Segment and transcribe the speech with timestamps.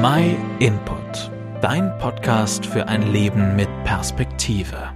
[0.00, 4.92] My Input, dein Podcast für ein Leben mit Perspektive.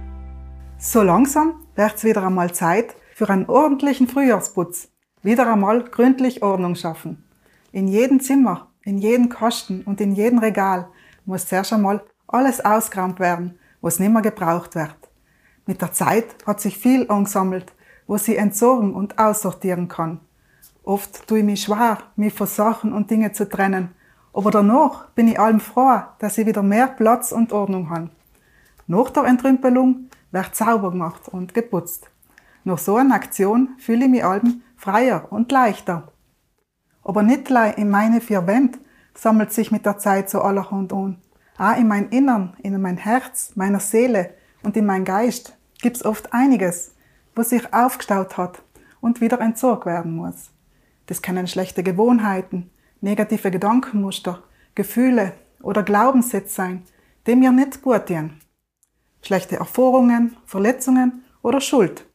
[0.77, 4.87] So langsam wird's wieder einmal Zeit für einen ordentlichen Frühjahrsputz.
[5.21, 7.27] Wieder einmal gründlich Ordnung schaffen.
[7.73, 10.87] In jedem Zimmer, in jedem Kasten und in jedem Regal
[11.25, 14.95] muss zuerst einmal alles ausgeräumt werden, was nimmer gebraucht wird.
[15.65, 17.73] Mit der Zeit hat sich viel angesammelt,
[18.07, 20.21] wo sie entsorgen und aussortieren kann.
[20.81, 23.95] Oft tue ich mich schwer, mich von Sachen und Dinge zu trennen
[24.33, 28.09] aber danach bin ich allem froh, dass ich wieder mehr Platz und Ordnung habe.
[28.87, 32.09] Nach der Entrümpelung wird sauber gemacht und geputzt.
[32.63, 36.11] Nach so einer Aktion fühle ich mich allem freier und leichter.
[37.03, 38.79] Aber nicht allein in meine vier Wände
[39.13, 41.17] sammelt sich mit der Zeit so allerhand an.
[41.57, 46.33] Auch in mein Innern, in mein Herz, meiner Seele und in mein Geist gibt's oft
[46.33, 46.95] einiges,
[47.35, 48.63] was sich aufgestaut hat
[49.01, 50.49] und wieder entsorgt werden muss.
[51.05, 52.71] Das können schlechte Gewohnheiten,
[53.03, 54.41] negative Gedankenmuster,
[54.75, 56.83] Gefühle oder Glaubenssätze sein,
[57.27, 58.39] die mir nicht gut tun.
[59.21, 62.05] Schlechte Erfahrungen, Verletzungen oder Schuld.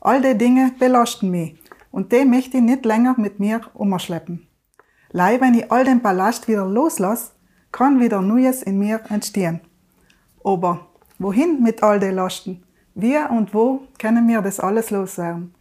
[0.00, 1.58] All die Dinge belasten mich
[1.90, 4.46] und die möchte ich nicht länger mit mir umschleppen.
[5.10, 7.32] Lei, wenn ich all den Ballast wieder loslasse,
[7.70, 9.60] kann wieder Neues in mir entstehen.
[10.42, 10.88] Aber
[11.18, 12.62] wohin mit all den Lasten?
[12.94, 15.54] Wie und wo können wir das alles loswerden?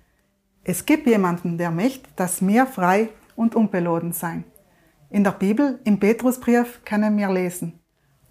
[0.64, 4.46] Es gibt jemanden, der möchte, dass wir frei und unbeladen sein.
[5.14, 7.80] In der Bibel, im Petrusbrief, können wir lesen,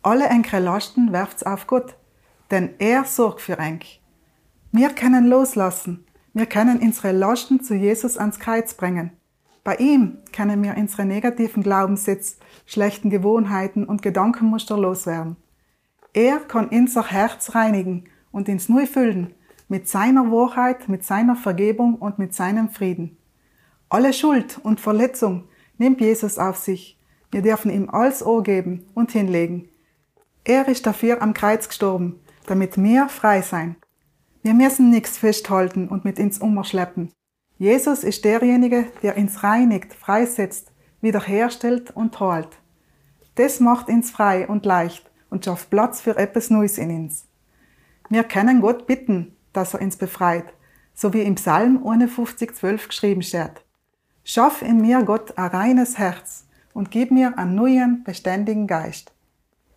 [0.02, 1.94] alle enkere Lasten werft's auf Gott,
[2.50, 3.84] denn er sorgt für enk.
[4.72, 9.12] Wir können loslassen, wir können unsere Lasten zu Jesus ans Kreuz bringen.
[9.62, 15.36] Bei ihm können wir unsere negativen Glaubenssätze, schlechten Gewohnheiten und Gedankenmuster loswerden.
[16.12, 19.34] Er kann unser Herz reinigen und ins Neu füllen,
[19.68, 23.18] mit seiner Wahrheit, mit seiner Vergebung und mit seinem Frieden.
[23.88, 25.44] Alle Schuld und Verletzung
[25.82, 26.98] nimmt Jesus auf sich.
[27.30, 29.68] Wir dürfen ihm alles Ohr geben und hinlegen.
[30.44, 33.76] Er ist dafür am Kreuz gestorben, damit wir frei sein.
[34.42, 37.12] Wir müssen nichts festhalten und mit ins umschleppen.
[37.58, 42.58] Jesus ist derjenige, der uns reinigt, freisetzt, wiederherstellt und heilt.
[43.34, 47.26] Das macht uns frei und leicht und schafft Platz für etwas Neues in uns.
[48.08, 50.52] Wir können Gott bitten, dass er uns befreit,
[50.94, 53.64] so wie im Psalm 51,12 geschrieben steht.
[54.24, 59.12] Schaff in mir, Gott, ein reines Herz und gib mir einen neuen, beständigen Geist.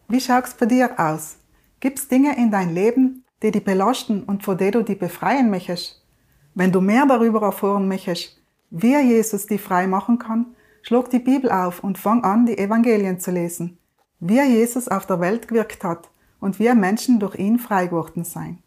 [0.07, 1.37] Wie schaut's bei dir aus?
[1.79, 6.05] Gibt's Dinge in dein Leben, die dich belasten und vor denen du dich befreien möchtest?
[6.53, 8.39] Wenn du mehr darüber erfahren möchtest,
[8.69, 13.19] wie Jesus dich frei machen kann, schlag die Bibel auf und fang an, die Evangelien
[13.19, 13.79] zu lesen.
[14.19, 18.59] Wie Jesus auf der Welt gewirkt hat und wie Menschen durch ihn frei geworden sein.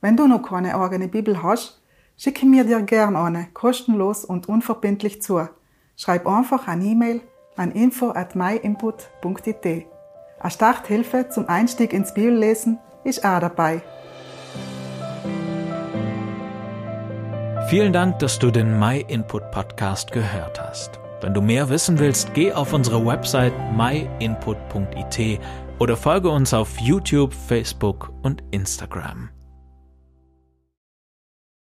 [0.00, 1.80] Wenn du noch keine eigene Bibel hast,
[2.22, 5.48] Schicke mir dir gern eine, kostenlos und unverbindlich zu.
[5.96, 7.22] Schreib einfach ein E-Mail
[7.56, 9.86] an info at myinput.it.
[10.38, 13.80] Eine Starthilfe zum Einstieg ins Bibellesen ist auch dabei.
[17.70, 21.00] Vielen Dank, dass du den My Input Podcast gehört hast.
[21.22, 25.40] Wenn du mehr wissen willst, geh auf unsere Website myinput.it
[25.78, 29.30] oder folge uns auf YouTube, Facebook und Instagram.